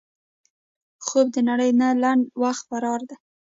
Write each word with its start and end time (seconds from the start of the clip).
خوب 1.05 1.27
د 1.35 1.37
نړۍ 1.49 1.71
نه 1.81 1.87
لنډ 2.03 2.21
وخت 2.43 2.63
فرار 2.69 2.99
دی 3.09 3.15